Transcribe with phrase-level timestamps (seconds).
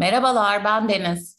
[0.00, 1.38] Merhabalar, ben Deniz.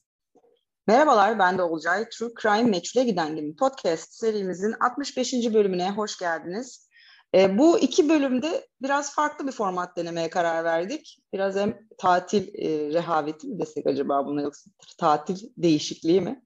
[0.87, 2.09] Merhabalar, ben de Olcay.
[2.09, 5.33] True Crime Meçhule Giden Gibi podcast serimizin 65.
[5.33, 6.89] bölümüne hoş geldiniz.
[7.35, 11.19] E, bu iki bölümde biraz farklı bir format denemeye karar verdik.
[11.33, 16.43] Biraz hem tatil e, rehaveti mi desek acaba buna yoksa tatil değişikliği mi?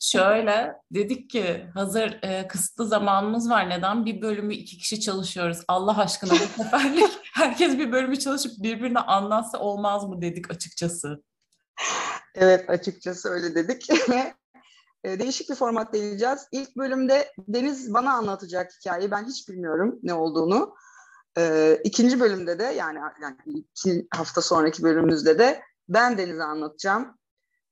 [0.00, 5.98] Şöyle dedik ki hazır e, kısıtlı zamanımız var neden bir bölümü iki kişi çalışıyoruz Allah
[5.98, 11.22] aşkına bu seferlik herkes bir bölümü çalışıp birbirine anlatsa olmaz mı dedik açıkçası.
[12.34, 13.90] Evet açıkçası öyle dedik
[15.04, 16.46] e, değişik bir format deneyeceğiz.
[16.52, 20.74] İlk bölümde Deniz bana anlatacak hikayeyi ben hiç bilmiyorum ne olduğunu.
[21.38, 27.18] E, ikinci bölümde de yani, yani iki hafta sonraki bölümümüzde de ben Deniz'e anlatacağım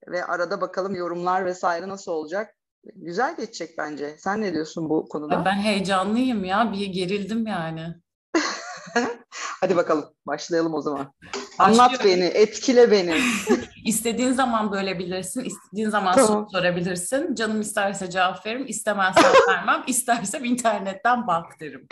[0.08, 2.54] ve arada bakalım yorumlar vesaire nasıl olacak.
[2.94, 4.16] Güzel geçecek bence.
[4.18, 5.44] Sen ne diyorsun bu konuda?
[5.44, 6.72] Ben heyecanlıyım ya.
[6.72, 7.94] Bir gerildim yani.
[9.60, 11.12] Hadi bakalım başlayalım o zaman.
[11.58, 13.20] Anlat beni, etkile beni.
[13.84, 16.48] İstediğin zaman bölebilirsin, istediğin zaman tamam.
[16.52, 17.34] sorabilirsin.
[17.34, 21.88] Canım isterse cevap veririm, istemezse vermem, istersem internetten bak derim.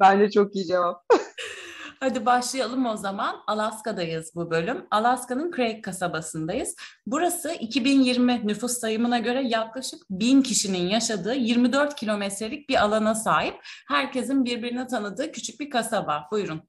[0.00, 1.04] Bence çok iyi cevap.
[2.00, 3.36] Hadi başlayalım o zaman.
[3.46, 4.86] Alaska'dayız bu bölüm.
[4.90, 6.76] Alaska'nın Craig kasabasındayız.
[7.06, 13.54] Burası 2020 nüfus sayımına göre yaklaşık 1000 kişinin yaşadığı 24 kilometrelik bir alana sahip.
[13.88, 16.28] Herkesin birbirine tanıdığı küçük bir kasaba.
[16.32, 16.62] Buyurun.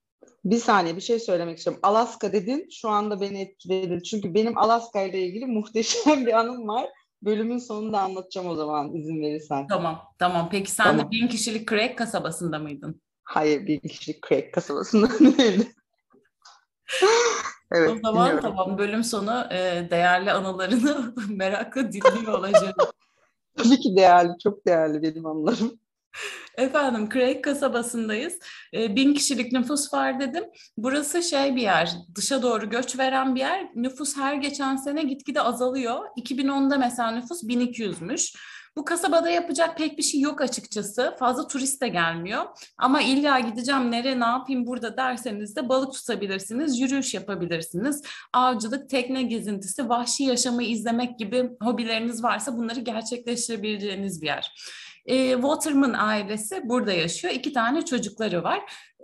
[0.46, 1.80] Bir saniye bir şey söylemek istiyorum.
[1.84, 4.04] Alaska dedin şu anda beni etkiledi.
[4.04, 6.90] Çünkü benim Alaska ile ilgili muhteşem bir anım var.
[7.22, 9.68] Bölümün sonunda anlatacağım o zaman izin verirsen.
[9.68, 10.50] Tamam tamam.
[10.52, 11.06] Peki sen tamam.
[11.06, 13.02] de bin kişilik Craig kasabasında mıydın?
[13.24, 15.68] Hayır bin kişilik Craig kasabasında değildim.
[17.72, 18.42] evet, o zaman dinliyorum.
[18.42, 22.74] tamam bölüm sonu e, değerli anılarını merakla dinliyor olacağım.
[23.58, 25.80] Tabii ki değerli, çok değerli benim anılarım.
[26.58, 28.40] Efendim Craig kasabasındayız.
[28.74, 30.44] E, bin kişilik nüfus var dedim.
[30.78, 33.70] Burası şey bir yer, dışa doğru göç veren bir yer.
[33.76, 36.00] Nüfus her geçen sene gitgide azalıyor.
[36.18, 38.36] 2010'da mesela nüfus 1200'müş.
[38.78, 41.16] Bu kasabada yapacak pek bir şey yok açıkçası.
[41.20, 42.44] Fazla turist de gelmiyor.
[42.78, 48.02] Ama illa gideceğim nereye ne yapayım burada derseniz de balık tutabilirsiniz, yürüyüş yapabilirsiniz.
[48.34, 54.52] Avcılık, tekne gezintisi, vahşi yaşamı izlemek gibi hobileriniz varsa bunları gerçekleştirebileceğiniz bir yer.
[55.06, 57.34] E, Waterman ailesi burada yaşıyor.
[57.34, 58.62] İki tane çocukları var.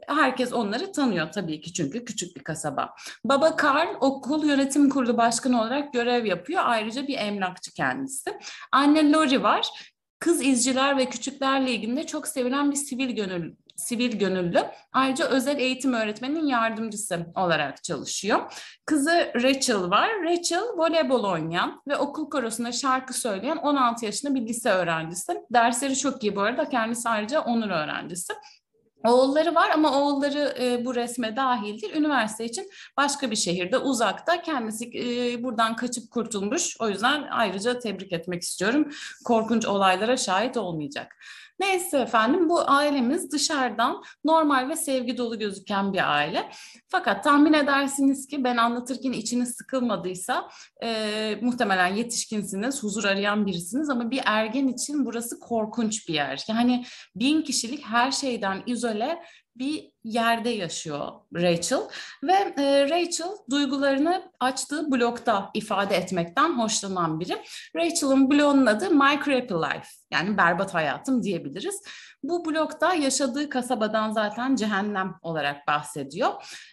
[0.07, 2.95] Herkes onları tanıyor tabii ki çünkü küçük bir kasaba.
[3.25, 6.61] Baba Karl okul yönetim kurulu başkanı olarak görev yapıyor.
[6.65, 8.39] Ayrıca bir emlakçı kendisi.
[8.71, 9.91] Anne Lori var.
[10.19, 14.65] Kız izciler ve küçüklerle ilgili çok sevilen bir sivil gönül, sivil gönüllü.
[14.93, 18.53] Ayrıca özel eğitim öğretmeninin yardımcısı olarak çalışıyor.
[18.85, 20.09] Kızı Rachel var.
[20.23, 25.41] Rachel voleybol oynayan ve okul korosunda şarkı söyleyen 16 yaşında bir lise öğrencisi.
[25.53, 26.69] Dersleri çok iyi bu arada.
[26.69, 28.33] Kendisi ayrıca onur öğrencisi.
[29.03, 31.95] Oğulları var ama oğulları e, bu resme dahil değil.
[31.95, 36.77] Üniversite için başka bir şehirde uzakta kendisi e, buradan kaçıp kurtulmuş.
[36.79, 38.89] O yüzden ayrıca tebrik etmek istiyorum.
[39.25, 41.15] Korkunç olaylara şahit olmayacak.
[41.61, 46.51] Neyse efendim bu ailemiz dışarıdan normal ve sevgi dolu gözüken bir aile.
[46.87, 50.49] Fakat tahmin edersiniz ki ben anlatırken içiniz sıkılmadıysa
[50.83, 56.43] e, muhtemelen yetişkinsiniz, huzur arayan birisiniz ama bir ergen için burası korkunç bir yer.
[56.47, 56.85] Yani
[57.15, 59.21] bin kişilik her şeyden izole
[59.55, 61.81] bir yerde yaşıyor Rachel
[62.23, 67.37] ve e, Rachel duygularını açtığı blogda ifade etmekten hoşlanan biri.
[67.75, 71.81] Rachel'ın blogunun adı My Crappy Life yani berbat hayatım diyebiliriz.
[72.23, 76.29] Bu blogda yaşadığı kasabadan zaten cehennem olarak bahsediyor.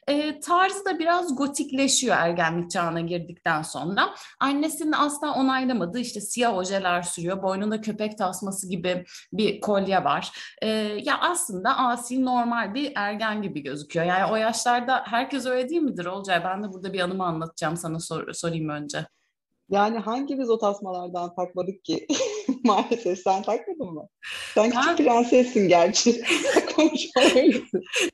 [0.09, 4.15] E, tarzı da biraz gotikleşiyor ergenlik çağına girdikten sonra.
[4.41, 7.43] Annesinin asla onaylamadığı işte siyah ojeler sürüyor.
[7.43, 10.31] Boynunda köpek tasması gibi bir kolye var.
[10.62, 10.69] E,
[11.03, 14.06] ya aslında asi normal bir ergen gibi gözüküyor.
[14.06, 16.45] Yani o yaşlarda herkes öyle değil midir Olcay?
[16.45, 19.07] Ben de burada bir anımı anlatacağım sana sor, sorayım önce.
[19.69, 22.07] Yani hangimiz o tasmalardan takmadık ki?
[22.65, 24.09] Maalesef sen takmadın mı?
[24.54, 24.97] Sen küçük ben...
[24.97, 26.22] prensessin gerçi.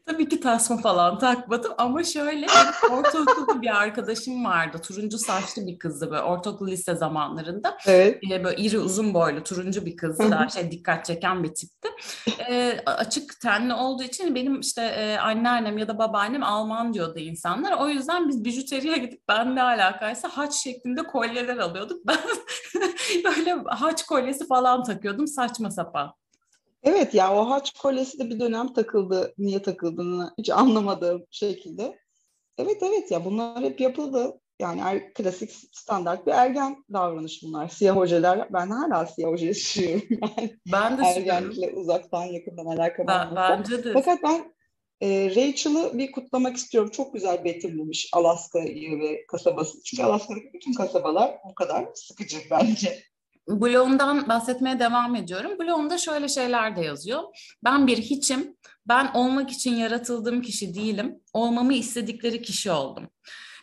[0.06, 2.46] Tabii ki tasma falan takmadım ama şöyle
[2.90, 4.78] ortaokulda bir arkadaşım vardı.
[4.82, 7.76] Turuncu saçlı bir kızdı böyle ortaokul lise zamanlarında.
[7.86, 8.20] Evet.
[8.31, 10.31] Ee, böyle iri uzun boylu turuncu bir kızdı.
[10.31, 11.88] Daha şey dikkat çeken bir tipti.
[12.50, 17.72] Ee, açık tenli olduğu için benim işte e, anneannem ya da babaannem Alman diyordu insanlar.
[17.72, 22.06] O yüzden biz bijuteriye gidip ben ne alakaysa haç şeklinde kolyeler alıyorduk.
[22.06, 22.19] Ben
[23.25, 26.15] böyle haç kolyesi falan takıyordum saçma sapan.
[26.82, 29.35] Evet ya o haç kolyesi de bir dönem takıldı.
[29.38, 31.99] Niye takıldığını hiç anlamadığım şekilde.
[32.59, 34.41] Evet evet ya bunlar hep yapıldı.
[34.61, 37.69] Yani er, klasik standart bir ergen davranış bunlar.
[37.69, 40.09] Siyah hocalar, ben hala siyah hoca sürüyorum.
[40.38, 43.06] Yani ben de Ergenlikle uzaktan yakından alakalı.
[43.06, 43.93] Ben, bence de.
[43.93, 44.55] Fakat ben
[45.00, 46.91] E, Rachel'ı bir kutlamak istiyorum.
[46.91, 49.82] Çok güzel betimlemiş Alaska'yı ve kasabası.
[49.82, 53.03] Çünkü Alaska'daki bütün kasabalar bu kadar sıkıcı bence.
[53.49, 55.58] Blog'dan bahsetmeye devam ediyorum.
[55.58, 57.23] Blog'da şöyle şeyler de yazıyor.
[57.64, 58.56] Ben bir hiçim.
[58.88, 61.20] Ben olmak için yaratıldığım kişi değilim.
[61.32, 63.08] Olmamı istedikleri kişi oldum.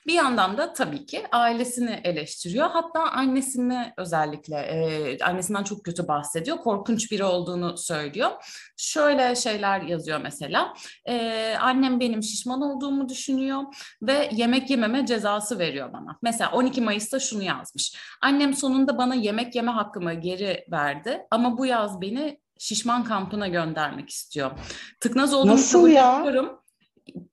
[0.08, 2.70] Bir yandan da tabii ki ailesini eleştiriyor.
[2.70, 6.58] Hatta annesini özellikle e, annesinden çok kötü bahsediyor.
[6.58, 8.30] Korkunç biri olduğunu söylüyor.
[8.78, 10.74] Şöyle şeyler yazıyor mesela.
[11.06, 13.62] E, annem benim şişman olduğumu düşünüyor
[14.02, 16.18] ve yemek yememe cezası veriyor bana.
[16.22, 17.96] Mesela 12 Mayıs'ta şunu yazmış.
[18.22, 24.10] Annem sonunda bana yemek yeme hakkımı geri verdi ama bu yaz beni şişman kampına göndermek
[24.10, 24.52] istiyor.
[25.00, 26.20] Tıknaz olduğumu Nasıl ya?
[26.20, 26.61] Ediyorum.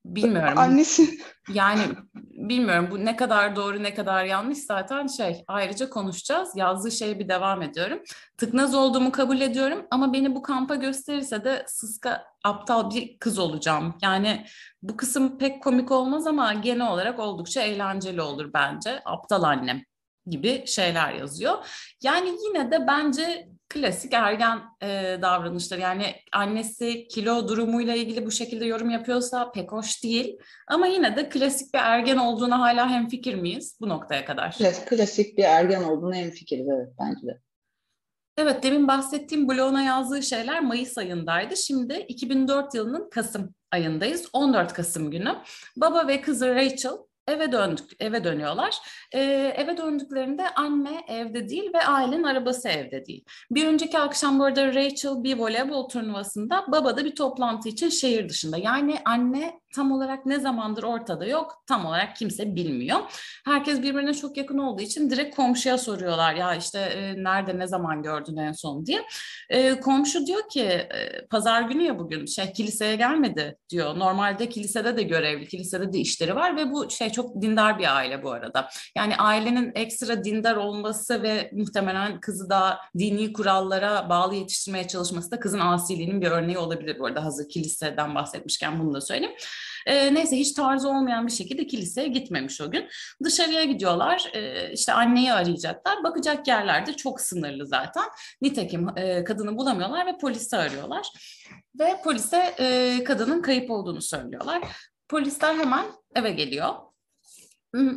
[0.04, 0.58] Bilmiyorum.
[0.58, 1.18] Annesi.
[1.52, 1.82] Yani
[2.32, 6.52] bilmiyorum bu ne kadar doğru ne kadar yanlış zaten şey ayrıca konuşacağız.
[6.56, 7.98] Yazdığı şeye bir devam ediyorum.
[8.36, 13.94] Tıknaz olduğumu kabul ediyorum ama beni bu kampa gösterirse de sıska aptal bir kız olacağım.
[14.02, 14.46] Yani
[14.82, 19.02] bu kısım pek komik olmaz ama genel olarak oldukça eğlenceli olur bence.
[19.04, 19.82] Aptal annem
[20.26, 21.66] gibi şeyler yazıyor.
[22.02, 25.80] Yani yine de bence klasik ergen e, davranışları.
[25.80, 30.38] Yani annesi kilo durumuyla ilgili bu şekilde yorum yapıyorsa pek hoş değil.
[30.68, 34.56] Ama yine de klasik bir ergen olduğuna hala hemfikir miyiz bu noktaya kadar?
[34.60, 37.40] Evet, klasik bir ergen olduğuna hemfikiriz evet bence de.
[38.38, 41.56] Evet, demin bahsettiğim bloguna yazdığı şeyler Mayıs ayındaydı.
[41.56, 44.28] Şimdi 2004 yılının Kasım ayındayız.
[44.32, 45.36] 14 Kasım günü.
[45.76, 46.92] Baba ve kızı Rachel
[47.28, 48.76] eve döndük, eve dönüyorlar.
[49.12, 49.20] Ee,
[49.56, 53.24] eve döndüklerinde anne evde değil ve ailenin arabası evde değil.
[53.50, 58.28] Bir önceki akşam bu arada Rachel bir voleybol turnuvasında, baba da bir toplantı için şehir
[58.28, 58.56] dışında.
[58.56, 62.98] Yani anne tam olarak ne zamandır ortada yok, tam olarak kimse bilmiyor.
[63.44, 68.02] Herkes birbirine çok yakın olduğu için direkt komşuya soruyorlar ya işte e, nerede ne zaman
[68.02, 69.04] gördün en son diye.
[69.50, 73.98] E, komşu diyor ki e, pazar günü ya bugün şey kiliseye gelmedi diyor.
[73.98, 78.22] Normalde kilisede de görevli, kilisede de işleri var ve bu şey çok dindar bir aile
[78.22, 78.68] bu arada.
[78.96, 85.40] Yani ailenin ekstra dindar olması ve muhtemelen kızı da dini kurallara bağlı yetiştirmeye çalışması da
[85.40, 89.36] kızın asiliğinin bir örneği olabilir bu arada hazır kiliseden bahsetmişken bunu da söyleyeyim.
[89.86, 92.88] E, neyse hiç tarzı olmayan bir şekilde kiliseye gitmemiş o gün.
[93.24, 96.04] Dışarıya gidiyorlar e, işte anneyi arayacaklar.
[96.04, 98.04] Bakacak yerlerde çok sınırlı zaten.
[98.42, 101.06] Nitekim e, kadını bulamıyorlar ve polisi arıyorlar.
[101.78, 104.62] Ve polise e, kadının kayıp olduğunu söylüyorlar.
[105.08, 105.84] Polisler hemen
[106.14, 106.74] eve geliyor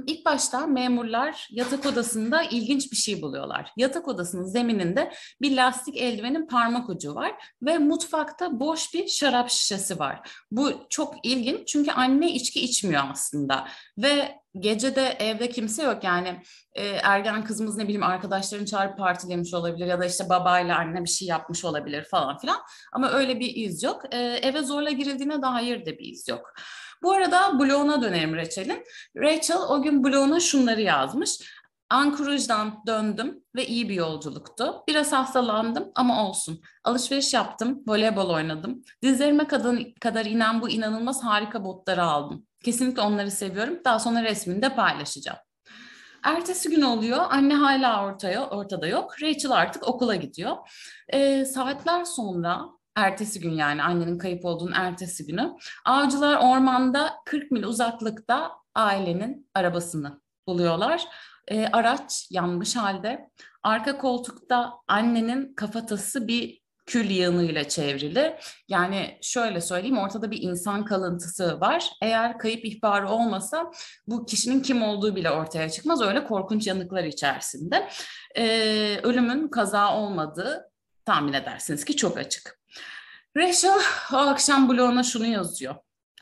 [0.07, 3.71] ilk başta memurlar yatak odasında ilginç bir şey buluyorlar.
[3.77, 7.31] Yatak odasının zemininde bir lastik eldivenin parmak ucu var
[7.61, 10.29] ve mutfakta boş bir şarap şişesi var.
[10.51, 16.41] Bu çok ilginç çünkü anne içki içmiyor aslında ve gece de evde kimse yok yani
[16.73, 21.09] e, ergen kızımız ne bileyim arkadaşlarını çağırıp partilemiş olabilir ya da işte babayla anne bir
[21.09, 22.57] şey yapmış olabilir falan filan
[22.93, 24.01] ama öyle bir iz yok.
[24.11, 26.53] E, eve zorla girildiğine dair de bir iz yok.
[27.03, 28.83] Bu arada bloguna dönelim Rachel'in.
[29.17, 31.39] Rachel o gün bloguna şunları yazmış.
[31.89, 34.83] Ankara'dan döndüm ve iyi bir yolculuktu.
[34.87, 36.61] Biraz hastalandım ama olsun.
[36.83, 38.83] Alışveriş yaptım, voleybol oynadım.
[39.03, 42.45] Dizlerime kadar, kadar inen bu inanılmaz harika botları aldım.
[42.63, 43.79] Kesinlikle onları seviyorum.
[43.85, 45.37] Daha sonra resmini de paylaşacağım.
[46.23, 47.25] Ertesi gün oluyor.
[47.29, 49.21] Anne hala ortaya, ortada yok.
[49.21, 50.57] Rachel artık okula gidiyor.
[51.09, 52.61] E, saatler sonra
[52.95, 55.53] ertesi gün yani annenin kayıp olduğunun ertesi günü.
[55.85, 61.07] Avcılar ormanda 40 mil uzaklıkta ailenin arabasını buluyorlar.
[61.47, 63.29] E, araç yanmış halde.
[63.63, 68.37] Arka koltukta annenin kafatası bir kül yığınıyla çevrili.
[68.67, 71.89] Yani şöyle söyleyeyim ortada bir insan kalıntısı var.
[72.01, 73.71] Eğer kayıp ihbarı olmasa
[74.07, 76.01] bu kişinin kim olduğu bile ortaya çıkmaz.
[76.01, 77.89] Öyle korkunç yanıklar içerisinde.
[78.35, 80.71] Ee, ölümün kaza olmadığı
[81.05, 82.59] tahmin edersiniz ki çok açık.
[83.37, 83.81] Rachel
[84.13, 85.75] o akşam bloguna şunu yazıyor.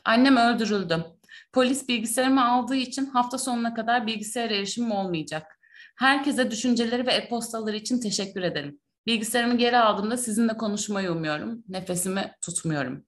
[0.04, 1.04] Annem öldürüldü.
[1.52, 5.58] Polis bilgisayarımı aldığı için hafta sonuna kadar bilgisayar erişimim olmayacak.
[5.96, 8.80] Herkese düşünceleri ve e-postaları için teşekkür ederim.
[9.06, 11.64] Bilgisayarımı geri aldığımda sizinle konuşmayı umuyorum.
[11.68, 13.04] Nefesimi tutmuyorum.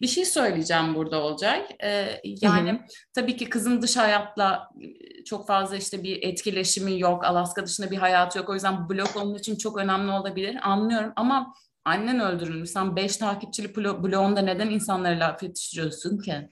[0.00, 1.66] Bir şey söyleyeceğim burada Olcay.
[1.82, 2.80] Ee, yani hı hı.
[3.14, 7.24] tabii ki kızın dış hayatla e, çok fazla işte bir etkileşimi yok.
[7.24, 8.48] Alaska dışında bir hayatı yok.
[8.48, 10.56] O yüzden blog onun için çok önemli olabilir.
[10.62, 12.70] Anlıyorum ama annen öldürülmüş.
[12.70, 16.48] Sen beş takipçili bloğunda neden insanlara laf yetiştiriyorsun ki?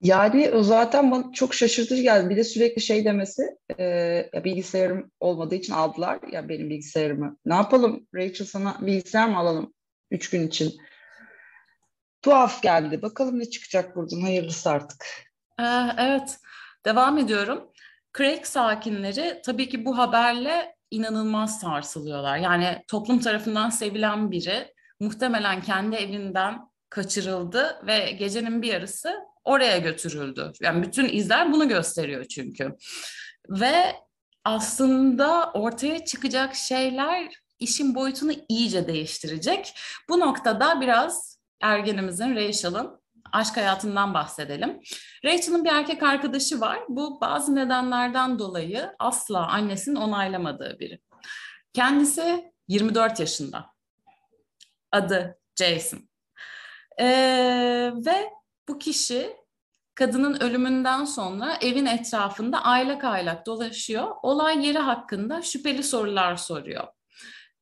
[0.00, 2.30] Yani o zaten bana çok şaşırtıcı geldi.
[2.30, 3.42] Bir de sürekli şey demesi,
[3.78, 3.84] e,
[4.32, 7.36] ya bilgisayarım olmadığı için aldılar ya benim bilgisayarımı.
[7.46, 9.74] Ne yapalım Rachel sana bilgisayar mı alalım
[10.10, 10.72] üç gün için?
[12.22, 13.02] Tuhaf geldi.
[13.02, 14.20] Bakalım ne çıkacak buradan.
[14.20, 15.04] Hayırlısı artık.
[15.60, 15.64] Ee,
[15.98, 16.38] evet.
[16.84, 17.72] Devam ediyorum.
[18.18, 22.36] Craig sakinleri tabii ki bu haberle inanılmaz sarsılıyorlar.
[22.36, 30.52] Yani toplum tarafından sevilen biri muhtemelen kendi evinden kaçırıldı ve gecenin bir yarısı oraya götürüldü.
[30.60, 32.76] Yani bütün izler bunu gösteriyor çünkü.
[33.48, 33.96] Ve
[34.44, 39.74] aslında ortaya çıkacak şeyler işin boyutunu iyice değiştirecek.
[40.08, 43.00] Bu noktada biraz ergenimizin, Rachel'ın
[43.32, 44.80] aşk hayatından bahsedelim.
[45.24, 46.78] Rachel'ın bir erkek arkadaşı var.
[46.88, 51.00] Bu bazı nedenlerden dolayı asla annesinin onaylamadığı biri.
[51.72, 53.66] Kendisi 24 yaşında.
[54.92, 56.08] Adı Jason.
[57.00, 58.30] Ee, ve
[58.68, 59.36] bu kişi
[59.94, 64.16] kadının ölümünden sonra evin etrafında aylak aylak dolaşıyor.
[64.22, 66.84] Olay yeri hakkında şüpheli sorular soruyor.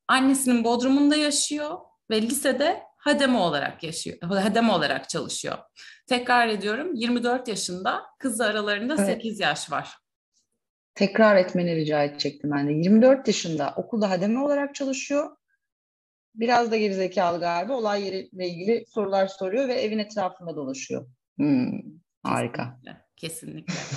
[0.08, 1.78] Annesinin bodrumunda yaşıyor
[2.10, 5.58] ve lisede hademe olarak yaşıyor, hademe olarak çalışıyor.
[6.06, 9.06] Tekrar ediyorum 24 yaşında, kız aralarında evet.
[9.06, 9.96] 8 yaş var.
[10.94, 12.72] Tekrar etmeni rica edecektim ben de.
[12.72, 15.36] 24 yaşında okulda hademe olarak çalışıyor.
[16.34, 17.72] Biraz da gerizekalı galiba.
[17.72, 21.06] Olay yeriyle ilgili sorular soruyor ve evin etrafında dolaşıyor.
[21.36, 21.80] Hmm.
[22.22, 22.62] Harika.
[22.64, 23.05] Kesinlikle.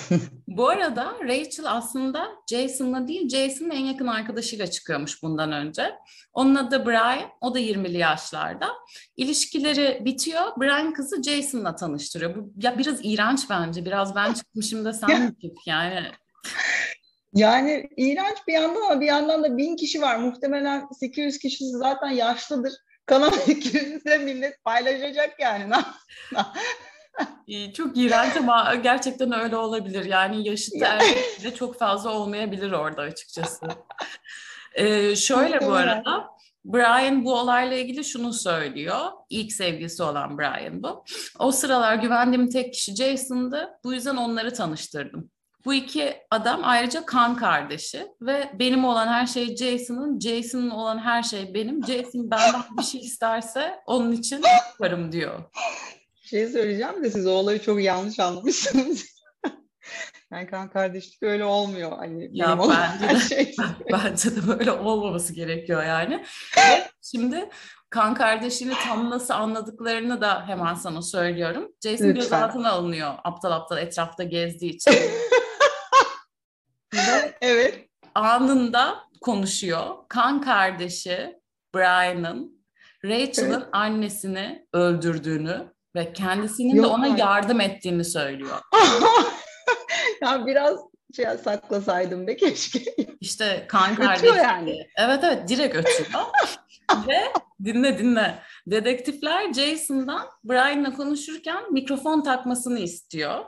[0.47, 5.95] Bu arada Rachel aslında Jason'la değil, Jason'ın en yakın arkadaşıyla çıkıyormuş bundan önce.
[6.33, 8.67] Onun adı Brian, o da 20'li yaşlarda.
[9.17, 12.35] İlişkileri bitiyor, Brian kızı Jason'la tanıştırıyor.
[12.35, 16.07] Bu ya biraz iğrenç bence, biraz ben çıkmışım da sen mi çık yani.
[17.33, 20.15] Yani iğrenç bir yandan ama bir yandan da bin kişi var.
[20.15, 22.73] Muhtemelen 800 kişisi zaten yaşlıdır.
[23.05, 25.73] Kanal 200'de millet paylaşacak yani.
[27.73, 30.05] Çok iğrenç ama gerçekten öyle olabilir.
[30.05, 33.65] Yani yaşıtı erkek de çok fazla olmayabilir orada açıkçası.
[34.75, 36.27] Ee, şöyle bu arada
[36.65, 38.99] Brian bu olayla ilgili şunu söylüyor.
[39.29, 41.03] İlk sevgilisi olan Brian bu.
[41.39, 43.69] O sıralar güvendiğim tek kişi Jason'dı.
[43.83, 45.31] Bu yüzden onları tanıştırdım.
[45.65, 51.23] Bu iki adam ayrıca kan kardeşi ve benim olan her şey Jason'ın, Jason'ın olan her
[51.23, 51.85] şey benim.
[51.85, 55.39] Jason benden bir şey isterse onun için yaparım diyor
[56.29, 59.05] şey söyleyeceğim de siz o olayı çok yanlış anlamışsınız.
[60.31, 61.91] yani kan kardeşlik öyle olmuyor.
[61.97, 63.55] Hani ya bence de, şey.
[63.91, 66.25] bence de böyle olmaması gerekiyor yani.
[66.57, 67.49] Ve şimdi
[67.89, 71.71] kan kardeşini tam nasıl anladıklarını da hemen sana söylüyorum.
[71.83, 72.15] Jason Lütfen.
[72.15, 74.91] gözaltına alınıyor aptal aptal etrafta gezdiği için.
[76.93, 77.89] Ve evet.
[78.15, 79.95] Anında konuşuyor.
[80.09, 81.39] Kan kardeşi
[81.75, 82.65] Brian'ın
[83.05, 83.67] Rachel'ın evet.
[83.71, 87.17] annesini öldürdüğünü ve kendisinin Yok, de ona hayır.
[87.17, 88.59] yardım ettiğini söylüyor.
[90.21, 90.79] ya biraz
[91.15, 92.83] şey saklasaydım be keşke.
[93.19, 94.37] İşte kan kardeşi.
[94.37, 94.87] yani.
[94.97, 96.21] Evet evet direkt ötüyor.
[97.07, 98.39] Ve dinle dinle.
[98.67, 103.45] Dedektifler Jason'dan Brian'la konuşurken mikrofon takmasını istiyor.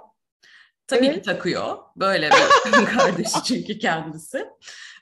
[0.88, 1.15] Tabii evet.
[1.15, 1.77] ki takıyor.
[1.95, 2.29] Böyle
[2.65, 4.45] bir kardeşi çünkü kendisi.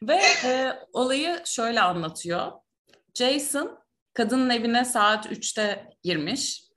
[0.03, 2.51] Ve e, olayı şöyle anlatıyor.
[3.13, 3.79] Jason
[4.13, 6.68] kadının evine saat 3'te girmiş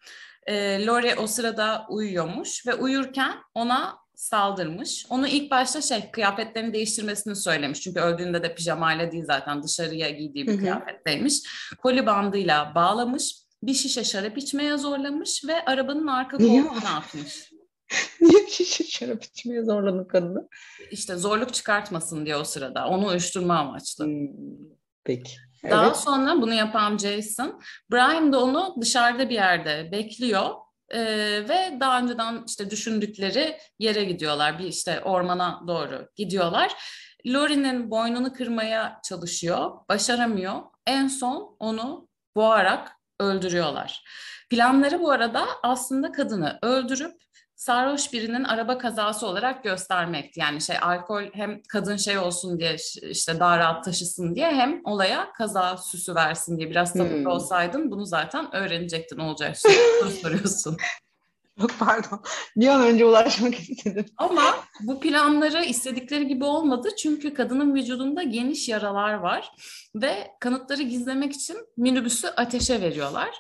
[0.47, 5.07] e, Lori o sırada uyuyormuş ve uyurken ona saldırmış.
[5.11, 7.81] Onu ilk başta şey kıyafetlerini değiştirmesini söylemiş.
[7.81, 11.35] Çünkü öldüğünde de pijamayla değil zaten dışarıya giydiği bir kıyafetteymiş.
[11.79, 13.37] Koli bandıyla bağlamış.
[13.63, 17.53] Bir şişe şarap içmeye zorlamış ve arabanın arka koltuğuna atmış.
[18.21, 20.49] Niye şişe şarap içmeye zorladı kadını?
[20.91, 22.89] İşte zorluk çıkartmasın diye o sırada.
[22.89, 24.05] Onu uyuşturma amaçlı.
[24.05, 24.29] Hmm,
[25.05, 25.33] peki.
[25.71, 25.97] Daha evet.
[25.97, 27.61] sonra bunu yapan Jason,
[27.93, 30.51] Brian da onu dışarıda bir yerde bekliyor.
[30.95, 31.01] Ee,
[31.49, 34.59] ve daha önceden işte düşündükleri yere gidiyorlar.
[34.59, 36.73] Bir işte ormana doğru gidiyorlar.
[37.27, 40.63] Lori'nin boynunu kırmaya çalışıyor, başaramıyor.
[40.87, 44.05] En son onu boğarak öldürüyorlar.
[44.51, 47.23] Planları bu arada aslında kadını öldürüp
[47.63, 50.41] sarhoş birinin araba kazası olarak göstermekti.
[50.41, 52.77] Yani şey alkol hem kadın şey olsun diye
[53.11, 57.27] işte daha rahat taşısın diye hem olaya kaza süsü versin diye biraz sabırlı hmm.
[57.27, 59.73] olsaydın bunu zaten öğrenecektin olacak şey.
[60.23, 60.77] soruyorsun.
[61.61, 62.23] Yok pardon.
[62.57, 64.07] Bir an önce ulaşmak istedim.
[64.17, 66.89] Ama bu planları istedikleri gibi olmadı.
[66.99, 69.51] Çünkü kadının vücudunda geniş yaralar var.
[69.95, 73.31] Ve kanıtları gizlemek için minibüsü ateşe veriyorlar.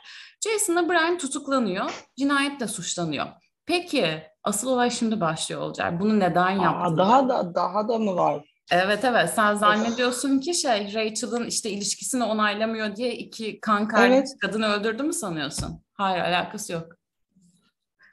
[0.41, 1.91] Jason'la Brian tutuklanıyor.
[2.19, 3.27] Cinayetle suçlanıyor.
[3.67, 6.01] Peki asıl olay şimdi başlıyor olacak.
[6.01, 6.97] Bunu neden yaptın?
[6.97, 8.45] Daha da daha da mı var?
[8.71, 14.29] Evet evet sen zannediyorsun ki şey Rachel'ın işte ilişkisini onaylamıyor diye iki kan kardeş evet.
[14.41, 15.83] kadını öldürdü mü sanıyorsun?
[15.95, 16.97] Hayır alakası yok.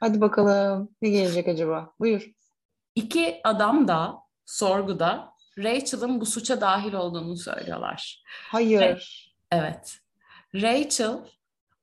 [0.00, 1.92] Hadi bakalım ne gelecek acaba?
[2.00, 2.30] Buyur.
[2.94, 4.14] İki adam da
[4.46, 8.22] sorguda Rachel'ın bu suça dahil olduğunu söylüyorlar.
[8.48, 8.80] Hayır.
[8.80, 8.98] Ve,
[9.50, 9.98] evet.
[10.54, 11.18] Rachel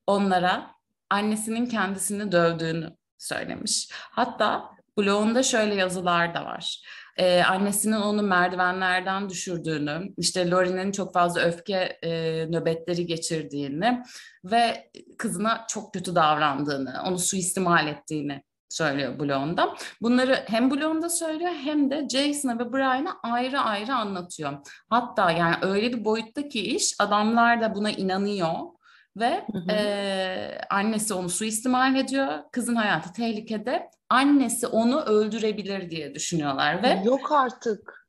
[0.08, 0.72] onlara
[1.10, 3.90] annesinin kendisini dövdüğünü söylemiş.
[3.92, 6.82] Hatta blogunda şöyle yazılar da var.
[7.18, 12.12] e, annesinin onu merdivenlerden düşürdüğünü, işte Lori'nin çok fazla öfke e,
[12.50, 14.04] nöbetleri geçirdiğini
[14.44, 19.76] ve kızına çok kötü davrandığını, onu suistimal ettiğini söylüyor Blonde'da.
[20.02, 24.54] Bunları hem Blonde'da söylüyor hem de Jason'a ve Brian'a ayrı ayrı anlatıyor.
[24.90, 28.77] Hatta yani öyle bir boyuttaki iş adamlar da buna inanıyor
[29.20, 29.72] ve hı hı.
[29.72, 32.40] E, annesi onu suistimal ediyor.
[32.52, 33.90] Kızın hayatı tehlikede.
[34.10, 38.08] Annesi onu öldürebilir diye düşünüyorlar ve yok artık.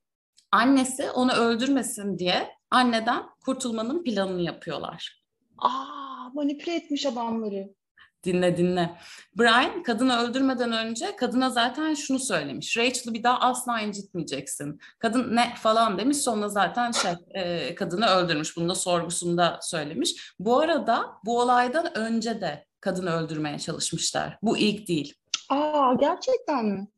[0.53, 5.23] Annesi onu öldürmesin diye anneden kurtulmanın planını yapıyorlar.
[5.59, 7.78] Aa, manipüle etmiş adamları.
[8.25, 8.97] Dinle dinle.
[9.39, 12.77] Brian kadını öldürmeden önce kadına zaten şunu söylemiş.
[12.77, 14.81] Rachel'ı bir daha asla incitmeyeceksin.
[14.99, 18.57] Kadın ne falan demiş sonra zaten şey e, kadını öldürmüş.
[18.57, 20.35] Bunu da sorgusunda söylemiş.
[20.39, 24.39] Bu arada bu olaydan önce de kadını öldürmeye çalışmışlar.
[24.43, 25.15] Bu ilk değil.
[25.49, 26.89] Aa gerçekten mi?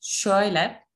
[0.00, 0.86] Şöyle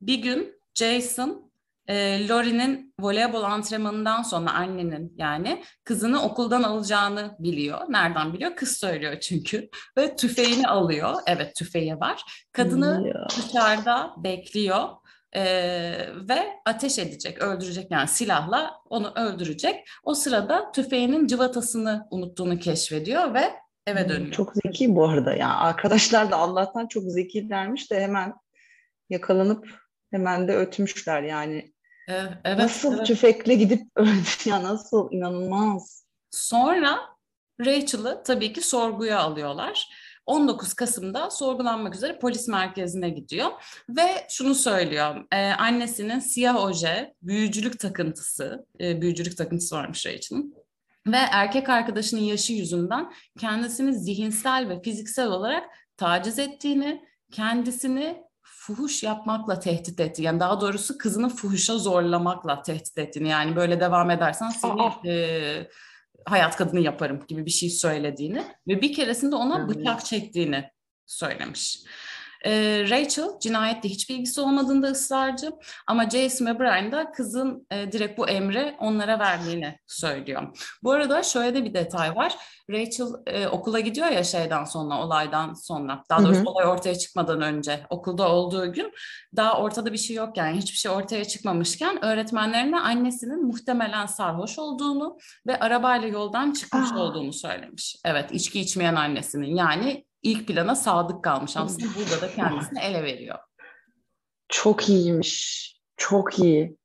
[0.00, 1.51] bir gün Jason
[1.88, 7.80] e, Lori'nin voleybol antrenmanından sonra annenin yani kızını okuldan alacağını biliyor.
[7.88, 8.56] Nereden biliyor?
[8.56, 9.68] Kız söylüyor çünkü.
[9.98, 11.14] Ve tüfeğini alıyor.
[11.26, 12.22] Evet tüfeği var.
[12.52, 13.26] Kadını ya.
[13.28, 14.88] dışarıda bekliyor.
[15.36, 19.88] Ee, ve ateş edecek, öldürecek yani silahla onu öldürecek.
[20.04, 23.52] O sırada tüfeğinin cıvatasını unuttuğunu keşfediyor ve
[23.86, 24.32] eve dönüyor.
[24.32, 25.56] Çok zeki bu arada ya.
[25.56, 28.34] Arkadaşlar da Allah'tan çok zekilermiş de hemen
[29.10, 29.81] yakalanıp
[30.12, 31.72] hemen de ötmüşler yani.
[32.08, 33.06] Evet, nasıl evet.
[33.06, 36.04] tüfekle gidip öldü ya nasıl inanılmaz.
[36.30, 36.98] Sonra
[37.60, 39.88] Rachel'ı tabii ki sorguya alıyorlar.
[40.26, 43.50] 19 Kasım'da sorgulanmak üzere polis merkezine gidiyor
[43.88, 45.24] ve şunu söylüyor.
[45.32, 50.54] E, annesinin siyah oje, büyücülük takıntısı, e, büyücülük takıntısı varmış Rachel'ın
[51.06, 55.64] ve erkek arkadaşının yaşı yüzünden kendisini zihinsel ve fiziksel olarak
[55.96, 58.22] taciz ettiğini, kendisini
[58.66, 60.22] fuhuş yapmakla tehdit etti.
[60.22, 63.28] Yani daha doğrusu kızını fuhuşa zorlamakla tehdit ettiğini.
[63.28, 65.68] Yani böyle devam edersen seni e,
[66.26, 70.70] hayat kadını yaparım gibi bir şey söylediğini ve bir keresinde ona bıçak çektiğini
[71.06, 71.78] söylemiş.
[72.44, 75.50] E, Rachel cinayette hiçbir ilgisi olmadığında ısrarcı
[75.86, 80.58] ama Jason ve Brian da kızın e, direkt bu emri onlara verdiğini söylüyor.
[80.82, 82.36] Bu arada şöyle de bir detay var.
[82.70, 86.04] Rachel e, okula gidiyor ya şeyden sonra, olaydan sonra.
[86.10, 86.50] Daha doğrusu Hı-hı.
[86.50, 88.92] olay ortaya çıkmadan önce okulda olduğu gün
[89.36, 95.18] daha ortada bir şey yok yani hiçbir şey ortaya çıkmamışken öğretmenlerine annesinin muhtemelen sarhoş olduğunu
[95.46, 96.98] ve arabayla yoldan çıkmış Aa.
[96.98, 97.96] olduğunu söylemiş.
[98.04, 103.38] Evet, içki içmeyen annesinin yani ilk plana sadık kalmış aslında burada da kendisini ele veriyor.
[104.48, 105.62] Çok iyiymiş.
[105.96, 106.76] Çok iyi.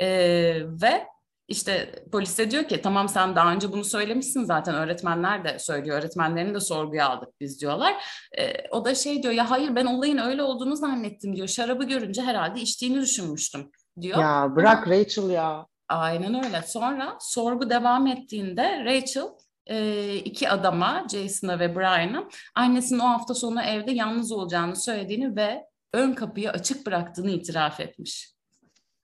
[0.00, 1.06] Ee, ve
[1.48, 5.98] işte polis de diyor ki tamam sen daha önce bunu söylemişsin zaten öğretmenler de söylüyor.
[5.98, 7.94] Öğretmenlerini de sorguya aldık biz diyorlar.
[8.38, 11.48] Ee, o da şey diyor ya hayır ben olayın öyle olduğunu zannettim diyor.
[11.48, 14.18] Şarabı görünce herhalde içtiğini düşünmüştüm diyor.
[14.18, 15.66] Ya bırak Rachel ya.
[15.88, 16.62] Aynen öyle.
[16.62, 19.28] Sonra sorgu devam ettiğinde Rachel
[19.68, 25.64] e, iki adama Jason'a ve Brian'a annesinin o hafta sonu evde yalnız olacağını söylediğini ve
[25.92, 28.34] ön kapıyı açık bıraktığını itiraf etmiş.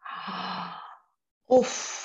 [1.46, 2.04] Of.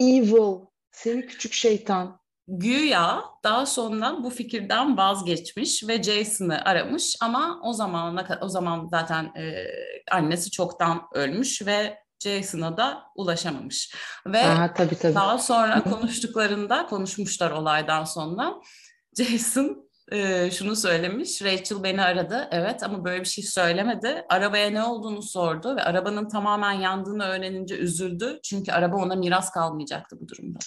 [0.00, 0.66] Evil.
[0.92, 2.20] Seni küçük şeytan.
[2.48, 9.24] Güya daha sonra bu fikirden vazgeçmiş ve Jason'ı aramış ama o zaman o zaman zaten
[9.24, 9.66] e,
[10.10, 13.94] annesi çoktan ölmüş ve Jason'a da ulaşamamış.
[14.26, 15.14] Ve Aha, tabii, tabii.
[15.14, 18.54] daha sonra konuştuklarında, konuşmuşlar olaydan sonra
[19.16, 21.42] Jason e, şunu söylemiş.
[21.42, 22.48] Rachel beni aradı.
[22.50, 24.24] Evet ama böyle bir şey söylemedi.
[24.28, 28.40] Arabaya ne olduğunu sordu ve arabanın tamamen yandığını öğrenince üzüldü.
[28.42, 30.58] Çünkü araba ona miras kalmayacaktı bu durumda.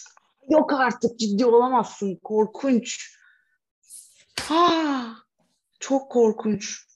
[0.49, 2.19] Yok artık ciddi olamazsın.
[2.23, 3.17] Korkunç.
[4.41, 5.05] Ha,
[5.79, 6.87] çok korkunç.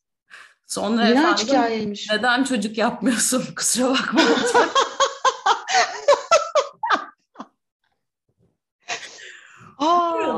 [0.67, 2.10] Sonra İğrenç efendim hikayeymiş.
[2.12, 4.21] neden çocuk yapmıyorsun kusura bakma.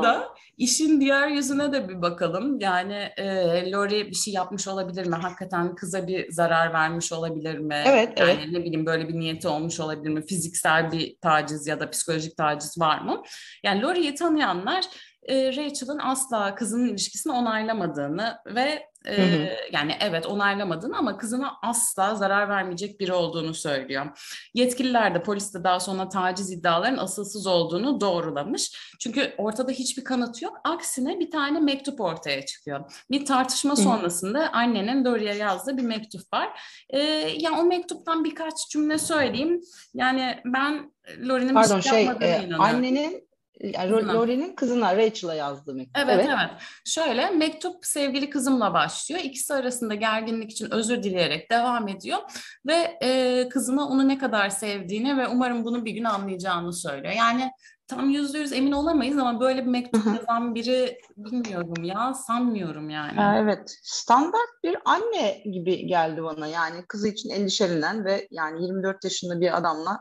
[0.00, 2.60] Burada işin diğer yüzüne de bir bakalım.
[2.60, 5.14] Yani e, Lori bir şey yapmış olabilir mi?
[5.14, 7.82] Hakikaten kıza bir zarar vermiş olabilir mi?
[7.86, 8.52] Evet, yani evet.
[8.52, 10.26] ne bileyim böyle bir niyeti olmuş olabilir mi?
[10.26, 13.22] Fiziksel bir taciz ya da psikolojik taciz var mı?
[13.64, 14.84] Yani Lori'yi tanıyanlar
[15.22, 19.48] e, Rachel'ın asla kızının ilişkisini onaylamadığını ve e, hı hı.
[19.72, 24.06] yani evet onaylamadığını ama kızına asla zarar vermeyecek biri olduğunu söylüyor.
[24.54, 28.94] Yetkililer de polis de daha sonra taciz iddiaların asılsız olduğunu doğrulamış.
[29.00, 30.56] Çünkü ortada hiçbir kanıt yok.
[30.64, 33.04] Aksine bir tane mektup ortaya çıkıyor.
[33.10, 33.76] Bir tartışma hı.
[33.76, 36.60] sonrasında annenin Dory'e yazdığı bir mektup var.
[36.90, 37.00] E,
[37.38, 39.60] yani o mektuptan birkaç cümle söyleyeyim.
[39.94, 40.92] Yani ben
[41.28, 43.29] Lori'nin bir şey, şey yapmadığını e, Annenin
[43.62, 45.96] Yani Laurie'nin kızına Rachel'a yazdığı mektup.
[46.04, 46.50] Evet, evet evet.
[46.84, 49.20] Şöyle mektup sevgili kızımla başlıyor.
[49.24, 52.18] İkisi arasında gerginlik için özür dileyerek devam ediyor
[52.66, 57.14] ve e, kızına onu ne kadar sevdiğini ve umarım bunu bir gün anlayacağını söylüyor.
[57.14, 57.50] Yani
[57.90, 63.38] tam yüzde yüz emin olamayız ama böyle bir mektup yazan biri bilmiyorum ya sanmıyorum yani.
[63.38, 69.40] Evet standart bir anne gibi geldi bana yani kızı için endişelenen ve yani 24 yaşında
[69.40, 70.00] bir adamla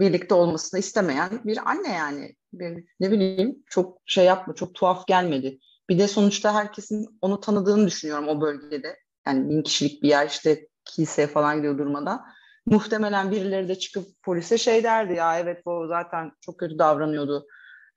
[0.00, 2.34] birlikte olmasını istemeyen bir anne yani.
[2.52, 5.58] Bir, ne bileyim çok şey yapma, çok tuhaf gelmedi.
[5.88, 8.96] Bir de sonuçta herkesin onu tanıdığını düşünüyorum o bölgede.
[9.26, 12.24] Yani bin kişilik bir yer işte kilise falan gidiyor durmadan.
[12.66, 17.46] Muhtemelen birileri de çıkıp polise şey derdi ya evet bu zaten çok kötü davranıyordu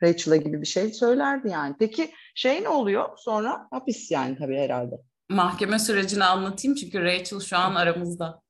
[0.04, 1.76] Rachel'a gibi bir şey söylerdi yani.
[1.80, 3.68] Peki şey ne oluyor sonra?
[3.72, 4.96] Hapis yani tabii herhalde.
[5.30, 8.42] Mahkeme sürecini anlatayım çünkü Rachel şu an aramızda.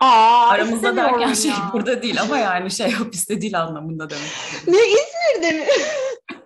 [0.00, 4.30] Aa, Aramızda derken şey burada değil ama yani şey hapiste değil anlamında demek.
[4.66, 5.66] Ne İzmir'de mi?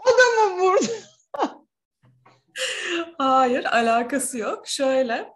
[0.00, 0.92] o da mı burada?
[3.18, 4.68] Hayır alakası yok.
[4.68, 5.28] Şöyle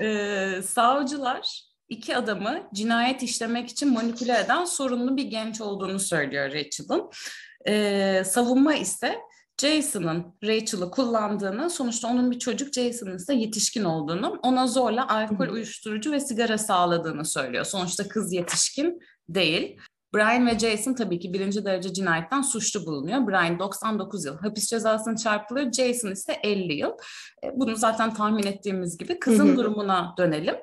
[0.00, 7.10] e, savcılar iki adamı cinayet işlemek için manipüle eden sorunlu bir genç olduğunu söylüyor Rachel'ın.
[7.68, 9.18] E, savunma ise
[9.62, 16.12] Jason'ın Rachel'ı kullandığını, sonuçta onun bir çocuk, Jason'ın ise yetişkin olduğunu, ona zorla alkol, uyuşturucu
[16.12, 17.64] ve sigara sağladığını söylüyor.
[17.64, 19.78] Sonuçta kız yetişkin değil.
[20.14, 23.26] Brian ve Jason tabii ki birinci derece cinayetten suçlu bulunuyor.
[23.26, 25.72] Brian 99 yıl hapis cezasını çarpılıyor.
[25.72, 26.90] Jason ise 50 yıl.
[27.44, 29.18] E, bunu zaten tahmin ettiğimiz gibi.
[29.18, 30.54] Kızın durumuna dönelim.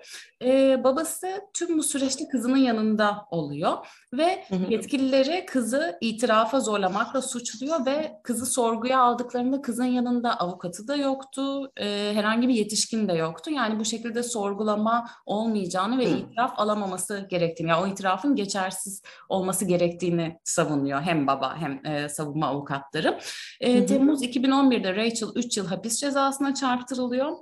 [0.43, 3.77] Ee, babası tüm bu süreçte kızının yanında oluyor
[4.13, 11.71] ve yetkilileri kızı itirafa zorlamakla suçluyor ve kızı sorguya aldıklarında kızın yanında avukatı da yoktu,
[11.77, 13.51] e, herhangi bir yetişkin de yoktu.
[13.51, 19.01] Yani bu şekilde sorgulama olmayacağını ve itiraf alamaması gerektiğini, yani o itirafın geçersiz
[19.39, 23.19] olması gerektiğini savunuyor hem baba hem e, savunma avukatları.
[23.59, 27.37] E, Temmuz 2011'de Rachel 3 yıl hapis cezasına çarptırılıyor.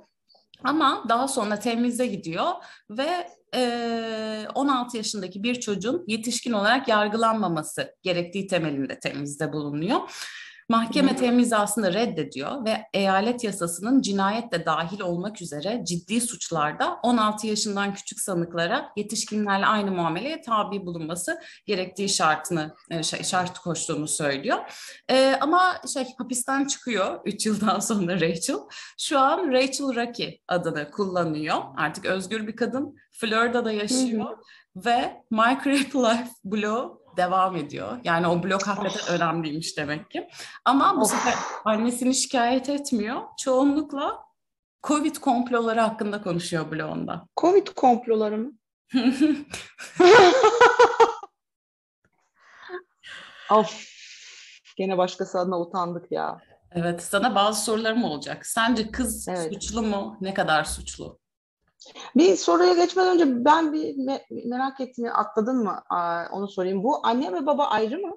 [0.64, 2.46] Ama daha sonra temizde gidiyor
[2.90, 10.00] ve e, 16 yaşındaki bir çocuğun yetişkin olarak yargılanmaması gerektiği temelinde temizde bulunuyor.
[10.70, 17.94] Mahkeme temizi aslında reddediyor ve eyalet yasasının cinayetle dahil olmak üzere ciddi suçlarda 16 yaşından
[17.94, 24.58] küçük sanıklara yetişkinlerle aynı muameleye tabi bulunması gerektiği şartını şey, şart koştuğunu söylüyor.
[25.10, 28.58] Ee, ama şey hapisten çıkıyor 3 yıldan sonra Rachel.
[28.98, 31.56] Şu an Rachel Rocky adını kullanıyor.
[31.76, 32.96] Artık özgür bir kadın.
[33.12, 34.38] Florida'da yaşıyor.
[34.76, 37.98] Ve My Creep Life bloğu devam ediyor.
[38.04, 40.28] Yani o blok hakikaten önemliymiş demek ki.
[40.64, 41.10] Ama bu of.
[41.10, 43.22] sefer annesini şikayet etmiyor.
[43.38, 44.24] Çoğunlukla
[44.82, 47.26] Covid komploları hakkında konuşuyor blogunda.
[47.36, 48.52] Covid komploları mı?
[53.50, 53.88] of.
[54.76, 56.38] Gene başkası adına utandık ya.
[56.72, 58.46] Evet, sana bazı sorularım olacak.
[58.46, 59.54] Sence kız evet.
[59.54, 60.16] suçlu mu?
[60.20, 61.18] Ne kadar suçlu?
[62.16, 65.82] Bir soruya geçmeden önce ben bir me- merak ettiğimi atladın mı?
[65.90, 66.84] Aa, onu sorayım.
[66.84, 68.16] Bu anne ve baba ayrı mı?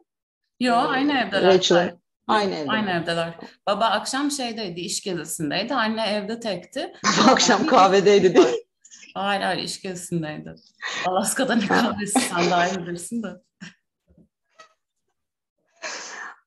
[0.60, 1.54] Yok ee, aynı evdeler.
[1.54, 1.96] Rachel.
[2.28, 2.72] Aynı evde.
[2.72, 3.40] Aynı evdeler.
[3.68, 5.74] Baba akşam şeydeydi, iş gezisindeydi.
[5.74, 6.94] Anne evde tekti.
[7.28, 8.66] akşam kahvedeydi değil
[9.14, 10.56] Hayır hayır iş gezisindeydi.
[11.06, 13.28] Alaska'da ne kahvesi sen daha iyi bilirsin de.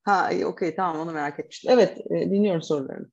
[0.05, 1.71] Ha iyi okey tamam onu merak etmiştim.
[1.73, 3.07] Evet e, dinliyorum sorularını.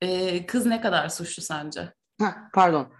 [0.00, 1.92] Ee, kız ne kadar suçlu sence?
[2.20, 2.92] Ha, pardon.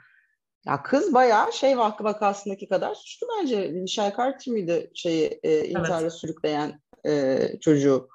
[0.68, 3.74] Ya kız bayağı şey vakı vakasındaki kadar suçlu bence.
[3.74, 6.12] Nişay Carter miydi şeyi e, intihara evet.
[6.12, 8.08] sürükleyen e, çocuğu?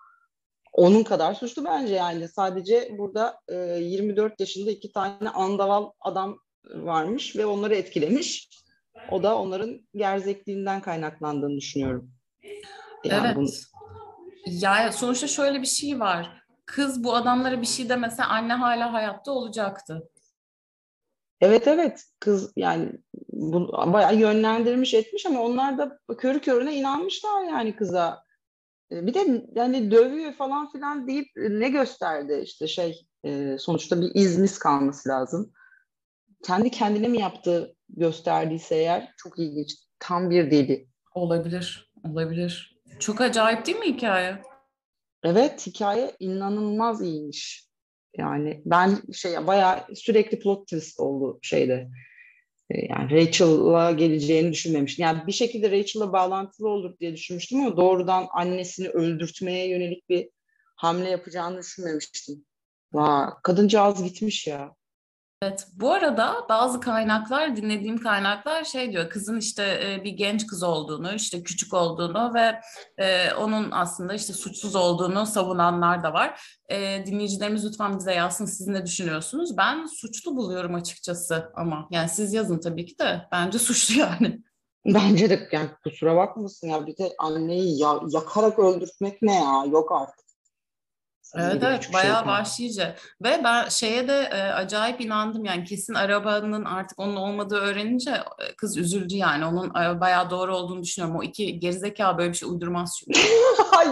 [0.73, 2.27] Onun kadar suçlu bence yani.
[2.27, 6.39] Sadece burada e, 24 yaşında iki tane andaval adam
[6.75, 8.49] varmış ve onları etkilemiş.
[9.11, 12.11] O da onların gerzekliğinden kaynaklandığını düşünüyorum.
[13.03, 13.35] Yani evet.
[13.35, 13.49] Bunu...
[14.45, 16.43] Ya sonuçta şöyle bir şey var.
[16.65, 20.09] Kız bu adamlara bir şey demese anne hala hayatta olacaktı.
[21.43, 22.91] Evet evet kız yani
[23.32, 28.23] bu bayağı yönlendirmiş etmiş ama onlar da körü körüne inanmışlar yani kıza.
[28.91, 34.12] E, bir de yani dövüyor falan filan deyip ne gösterdi işte şey e, sonuçta bir
[34.13, 35.51] izmiz kalması lazım.
[36.43, 39.75] Kendi kendine mi yaptı gösterdiyse eğer çok ilginç.
[39.99, 40.88] Tam bir deli.
[41.15, 42.79] Olabilir, olabilir.
[42.99, 44.41] Çok acayip değil mi hikaye?
[45.23, 47.72] Evet, hikaye inanılmaz iyiymiş.
[48.17, 51.89] Yani ben şey bayağı sürekli plot twist oldu şeyde.
[52.69, 55.04] Ee, yani Rachel'la geleceğini düşünmemiştim.
[55.04, 60.30] Yani bir şekilde Rachel'la bağlantılı olur diye düşünmüştüm ama doğrudan annesini öldürtmeye yönelik bir
[60.76, 62.45] hamle yapacağını düşünmemiştim.
[62.93, 64.76] Vay, kadıncağız gitmiş ya.
[65.43, 70.63] Evet, bu arada bazı kaynaklar, dinlediğim kaynaklar şey diyor, kızın işte e, bir genç kız
[70.63, 72.60] olduğunu, işte küçük olduğunu ve
[72.97, 76.58] e, onun aslında işte suçsuz olduğunu savunanlar da var.
[76.69, 79.58] E, dinleyicilerimiz lütfen bize yazsın, siz ne düşünüyorsunuz?
[79.58, 84.43] Ben suçlu buluyorum açıkçası ama yani siz yazın tabii ki de bence suçlu yani.
[84.86, 89.91] Bence de yani kusura bakmasın ya bir de anneyi ya, yakarak öldürtmek ne ya yok
[89.91, 90.22] artık.
[91.36, 96.65] Evet evet bayağı şey vahşice ve ben şeye de e, acayip inandım yani kesin arabanın
[96.65, 101.19] artık onun olmadığı öğrenince e, kız üzüldü yani onun e, bayağı doğru olduğunu düşünüyorum.
[101.19, 103.19] O iki gerizekalı böyle bir şey uydurmaz çünkü.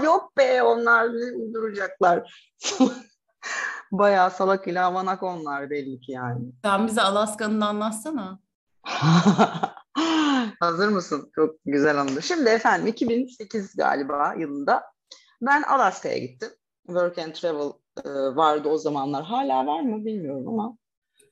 [0.06, 2.50] Yok be onlar uyduracaklar.
[3.92, 6.42] bayağı salak ile avanak onlar belli ki yani.
[6.66, 8.40] Sen bize Alaska'nın anlatsana.
[10.60, 11.32] Hazır mısın?
[11.36, 12.22] Çok güzel anladı.
[12.22, 14.84] Şimdi efendim 2008 galiba yılında
[15.42, 16.50] ben Alaska'ya gittim
[16.88, 17.72] work and travel
[18.06, 19.24] e, vardı o zamanlar.
[19.24, 20.78] Hala var mı bilmiyorum ama.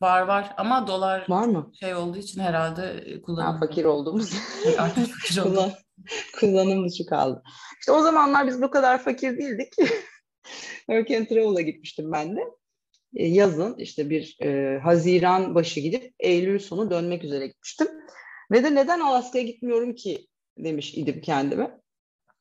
[0.02, 1.72] Var var ama dolar var mı?
[1.80, 3.60] şey olduğu için herhalde kullanılıyor.
[3.60, 4.34] fakir olduğumuz.
[4.78, 5.72] Artık fakir olduk.
[6.40, 7.44] Kullanım dışı kaldı.
[7.80, 9.74] İşte o zamanlar biz bu kadar fakir değildik.
[10.78, 12.42] work and travel'a gitmiştim ben de.
[13.16, 17.88] E, yazın işte bir e, Haziran başı gidip Eylül sonu dönmek üzere gitmiştim.
[18.52, 21.80] Ve de neden Alaska'ya gitmiyorum ki demiş idim kendime.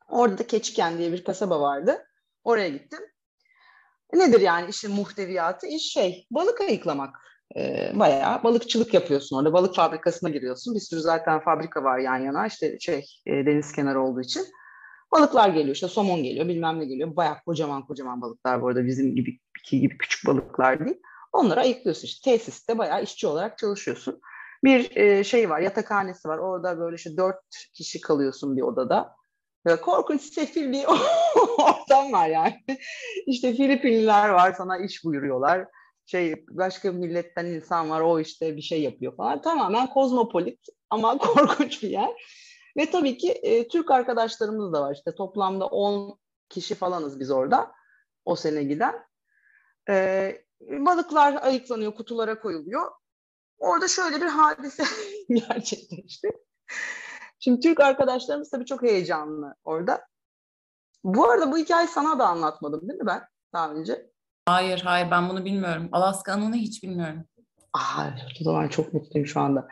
[0.09, 2.08] Orada da Keçiken diye bir kasaba vardı.
[2.49, 3.01] Oraya gittim.
[4.13, 5.67] Nedir yani işin muhteviyatı?
[5.67, 7.17] İş şey, balık ayıklamak.
[7.57, 9.53] Ee, bayağı balıkçılık yapıyorsun orada.
[9.53, 10.75] Balık fabrikasına giriyorsun.
[10.75, 12.47] Bir sürü zaten fabrika var yan yana.
[12.47, 14.47] İşte şey e, deniz kenarı olduğu için.
[15.13, 17.17] Balıklar geliyor işte somon geliyor bilmem ne geliyor.
[17.17, 19.39] Bayağı kocaman kocaman balıklar bu arada bizim gibi,
[19.71, 21.01] gibi küçük balıklar değil.
[21.33, 24.21] Onları ayıklıyorsun işte tesiste bayağı işçi olarak çalışıyorsun.
[24.65, 27.41] Bir e, şey var yatakhanesi var orada böyle işte dört
[27.75, 29.18] kişi kalıyorsun bir odada.
[29.77, 30.85] Korkunç sefil bir
[31.59, 32.65] ortam var yani.
[33.27, 35.67] İşte Filipinliler var sana iş buyuruyorlar.
[36.07, 39.43] Şey başka milletten insan var o işte bir şey yapıyor falan.
[39.43, 42.11] Tamamen kozmopolit ama korkunç bir yer.
[42.77, 44.95] Ve tabii ki e, Türk arkadaşlarımız da var.
[44.95, 47.73] İşte toplamda 10 kişi falanız biz orada
[48.25, 48.95] o sene giden.
[49.91, 52.93] E, balıklar ayıklanıyor, kutulara koyuluyor.
[53.59, 54.85] Orada şöyle bir hadise
[55.29, 56.31] gerçekleşti.
[57.39, 60.07] Şimdi Türk arkadaşlarımız tabii çok heyecanlı orada.
[61.05, 63.23] Bu arada bu hikayeyi sana da anlatmadım değil mi ben
[63.53, 64.11] daha önce?
[64.47, 65.89] Hayır hayır ben bunu bilmiyorum.
[65.93, 67.25] Alaska anını hiç bilmiyorum.
[67.73, 68.05] Aa,
[68.41, 69.69] o zaman çok mutluyum şu anda.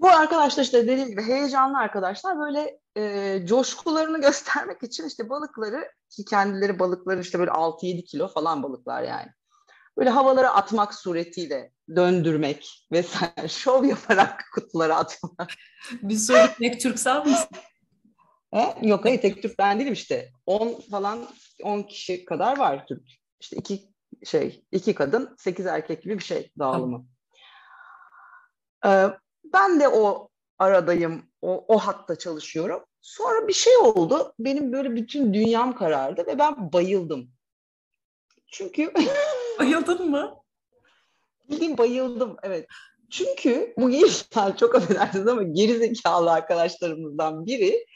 [0.00, 6.24] Bu arkadaşlar işte dediğim gibi heyecanlı arkadaşlar böyle e, coşkularını göstermek için işte balıkları ki
[6.24, 9.28] kendileri balıkları işte böyle 6-7 kilo falan balıklar yani
[9.98, 15.56] böyle havalara atmak suretiyle döndürmek vesaire şov yaparak kutulara atıyorlar.
[16.02, 17.48] Bir soru tek Türk sen misin?
[18.54, 18.74] He?
[18.82, 20.30] Yok hayır tek Türk ben değilim işte.
[20.46, 21.18] 10 falan
[21.62, 23.08] 10 kişi kadar var Türk.
[23.40, 23.82] İşte iki
[24.24, 27.06] şey iki kadın sekiz erkek gibi bir şey dağılımı.
[28.86, 29.06] Ee,
[29.52, 31.22] ben de o aradayım.
[31.42, 32.84] O, o hatta çalışıyorum.
[33.00, 34.34] Sonra bir şey oldu.
[34.38, 37.30] Benim böyle bütün dünyam karardı ve ben bayıldım.
[38.46, 38.92] Çünkü
[39.58, 40.45] Bayıldın mı?
[41.50, 42.66] Bildiğim bayıldım evet.
[43.10, 47.86] Çünkü bu gençler çok affedersiniz ama gerizekalı arkadaşlarımızdan biri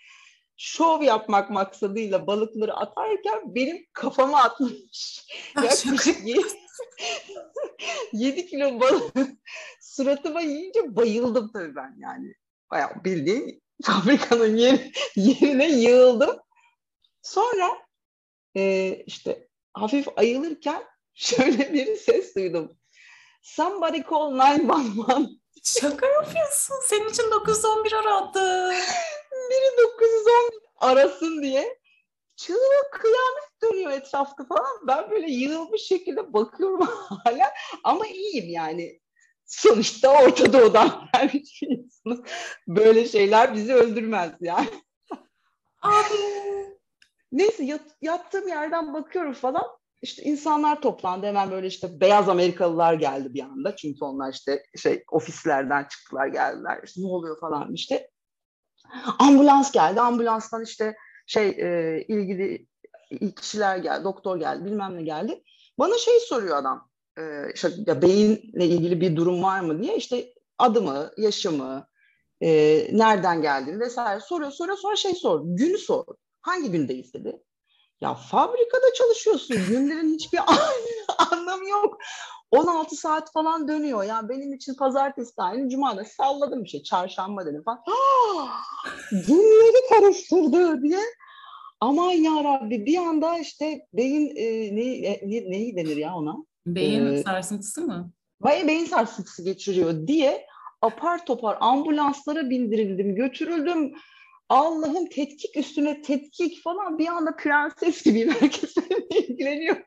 [0.57, 5.27] şov yapmak maksadıyla balıkları atarken benim kafama atmış.
[5.57, 6.17] Yaklaşık
[8.13, 9.31] 7 kilo balık
[9.81, 12.35] suratıma yiyince bayıldım tabii ben yani.
[12.71, 16.37] Bayağı bildiğin fabrikanın yer, yerine yığıldım.
[17.23, 17.79] Sonra
[18.57, 20.83] e, işte hafif ayılırken
[21.15, 22.77] şöyle bir ses duydum.
[23.43, 25.41] Somebody call 911.
[25.65, 26.77] Şaka yapıyorsun.
[26.85, 28.71] Senin için 911 aradı.
[29.51, 31.79] Biri 911 arasın diye.
[32.37, 34.87] Çığlık kıyamet dönüyor etrafta falan.
[34.87, 36.87] Ben böyle yığılmış şekilde bakıyorum
[37.25, 37.53] hala.
[37.85, 39.01] Ama iyiyim yani.
[39.47, 41.63] Sonuçta Orta Doğu'dan gelmiş.
[42.69, 44.69] Böyle şeyler bizi öldürmez yani.
[45.83, 46.15] Abi.
[47.33, 51.27] Neyse yat, yattığım yerden bakıyorum falan işte insanlar toplandı.
[51.27, 53.77] Hemen böyle işte beyaz Amerikalılar geldi bir anda.
[53.77, 56.81] Çünkü onlar işte şey ofislerden çıktılar geldiler.
[56.85, 58.11] İşte ne oluyor falan işte.
[59.19, 60.01] Ambulans geldi.
[60.01, 62.67] Ambulanstan işte şey e, ilgili
[63.37, 65.43] kişiler geldi doktor geldi bilmem ne geldi.
[65.79, 66.91] Bana şey soruyor adam.
[67.19, 67.23] E,
[67.55, 69.97] işte ya beyinle ilgili bir durum var mı diye.
[69.97, 71.87] İşte adımı yaşımı
[72.41, 72.49] e,
[72.93, 74.77] nereden geldiğini vesaire soruyor soruyor.
[74.79, 76.05] Sonra şey sor günü sor.
[76.41, 77.43] Hangi gündeyiz dedi
[78.01, 79.57] ya fabrikada çalışıyorsun.
[79.69, 80.41] Günlerin hiçbir
[81.33, 81.99] anlamı yok.
[82.51, 84.05] 16 saat falan dönüyor.
[84.05, 86.83] Ya benim için pazartesi dahil cumada salladım bir şey.
[86.83, 87.83] Çarşamba dedim falan.
[89.11, 91.01] Günleri karıştırdı diye.
[91.81, 96.37] Aman ya Rabbi bir anda işte beyin e, ne, e, ne, neyi denir ya ona?
[96.67, 98.13] Beyin ee, sarsıntısı mı?
[98.41, 100.47] Vay beyin sarsıntısı geçiriyor diye
[100.83, 103.93] apar topar ambulanslara bindirildim, götürüldüm.
[104.51, 108.75] Allah'ım tetkik üstüne tetkik falan bir anda prenses gibi herkes
[109.11, 109.77] ilgileniyor.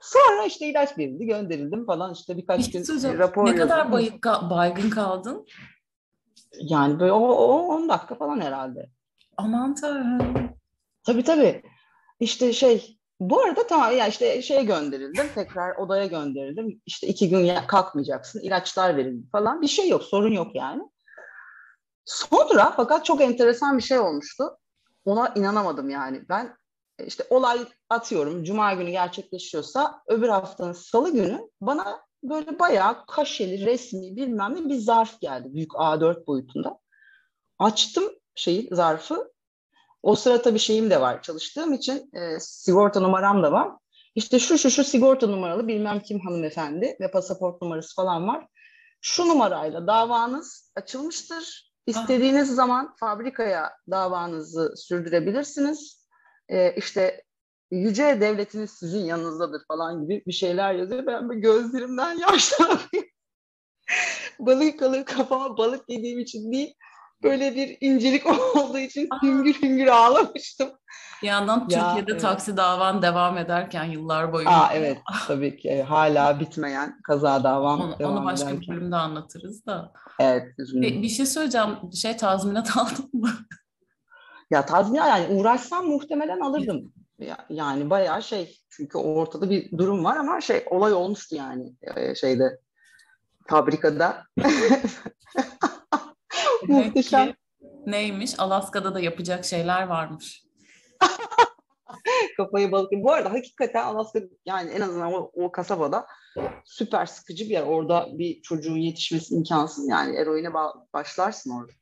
[0.00, 3.68] Sonra işte ilaç verildi, gönderildim falan işte birkaç gün hocam, rapor Ne yazdım.
[3.68, 5.46] kadar bayık, baygın kaldın?
[6.60, 8.90] Yani böyle o, o 10 dakika falan herhalde.
[9.36, 10.50] Aman tanrım.
[11.06, 11.62] Tabii tabii.
[12.20, 17.50] İşte şey bu arada tamam ya işte şeye gönderildim tekrar odaya gönderildim işte iki gün
[17.66, 20.82] kalkmayacaksın ilaçlar verildi falan bir şey yok sorun yok yani.
[22.08, 24.58] Sonra fakat çok enteresan bir şey olmuştu.
[25.04, 26.22] Ona inanamadım yani.
[26.28, 26.56] Ben
[27.06, 27.58] işte olay
[27.90, 34.68] atıyorum cuma günü gerçekleşiyorsa öbür haftanın salı günü bana böyle bayağı kaşeli, resmi bilmem ne
[34.68, 35.54] bir zarf geldi.
[35.54, 36.78] Büyük A4 boyutunda.
[37.58, 39.32] Açtım şeyi zarfı.
[40.02, 41.22] O sıra tabii şeyim de var.
[41.22, 43.72] Çalıştığım için e, sigorta numaram da var.
[44.14, 48.46] İşte şu şu şu sigorta numaralı bilmem kim hanımefendi ve pasaport numarası falan var.
[49.00, 51.67] Şu numarayla davanız açılmıştır.
[51.88, 52.54] İstediğiniz ah.
[52.54, 56.08] zaman fabrikaya davanızı sürdürebilirsiniz.
[56.48, 57.22] Ee, işte
[57.70, 61.06] yüce devletiniz sizin yanınızdadır falan gibi bir şeyler yazıyor.
[61.06, 63.08] Ben böyle gözlerimden yaşlanıyorum.
[64.38, 66.74] balık kalığı kafama balık yediğim için değil,
[67.22, 68.26] böyle bir incelik
[68.56, 70.68] olduğu için hüngür hüngür ağlamıştım.
[71.22, 72.20] Bir yandan ya, Türkiye'de evet.
[72.20, 74.50] taksi davan devam ederken yıllar boyunca.
[74.50, 78.60] Aa, evet tabii ki hala bitmeyen kaza davam onu, devam Onu başka ederken.
[78.60, 79.92] bir bölümde anlatırız da.
[80.20, 80.54] Evet.
[80.58, 81.76] Bir, bir şey söyleyeceğim.
[81.94, 83.30] Şey tazminat aldın mı?
[84.50, 86.92] Ya tazminat yani uğraşsam muhtemelen alırdım.
[87.48, 91.72] Yani bayağı şey çünkü ortada bir durum var ama şey olay olmuştu yani
[92.14, 92.58] şeyde
[93.48, 94.24] fabrikada.
[96.68, 97.34] Muhteşem.
[97.86, 98.40] Neymiş?
[98.40, 100.44] Alaska'da da yapacak şeyler varmış.
[102.36, 102.92] Kafayı balık.
[102.92, 106.06] Bu arada hakikaten Alaska yani en azından o, o kasabada
[106.64, 107.62] süper sıkıcı bir yer.
[107.62, 110.16] Orada bir çocuğun yetişmesi imkansız yani.
[110.16, 110.54] Eroine
[110.92, 111.72] başlarsın orada.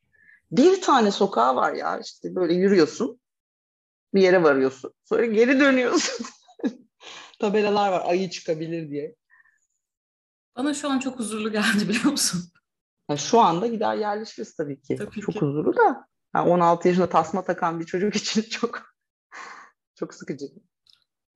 [0.50, 3.20] Bir tane sokağı var ya işte böyle yürüyorsun.
[4.14, 4.92] Bir yere varıyorsun.
[5.04, 6.26] Sonra geri dönüyorsun.
[7.40, 9.14] Tabelalar var ayı çıkabilir diye.
[10.56, 12.42] Bana şu an çok huzurlu geldi biliyor musun?
[13.10, 14.96] Yani şu anda gider yerleşiriz tabii ki.
[14.96, 15.40] Tabii çok ki.
[15.40, 16.06] huzurlu da.
[16.34, 18.82] Yani 16 yaşında tasma takan bir çocuk için çok
[19.94, 20.46] çok sıkıcı.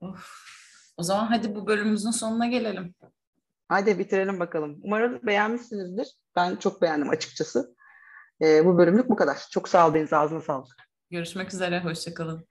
[0.00, 0.50] Of.
[0.96, 2.94] O zaman hadi bu bölümümüzün sonuna gelelim.
[3.68, 4.80] Hadi bitirelim bakalım.
[4.83, 6.09] Umarım beğenmişsinizdir.
[6.37, 7.74] Ben çok beğendim açıkçası.
[8.42, 9.38] Ee, bu bölümlük bu kadar.
[9.50, 10.12] Çok sağ ol Deniz.
[10.12, 10.76] Ağzına sağlık.
[11.11, 11.85] Görüşmek üzere.
[11.85, 12.46] Hoşçakalın.